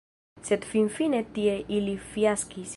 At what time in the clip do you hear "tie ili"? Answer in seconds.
1.37-1.97